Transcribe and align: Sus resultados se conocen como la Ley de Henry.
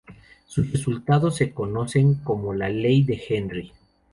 Sus 0.47 0.71
resultados 0.71 1.35
se 1.35 1.53
conocen 1.53 2.15
como 2.15 2.55
la 2.55 2.69
Ley 2.69 3.03
de 3.03 3.21
Henry. 3.29 3.71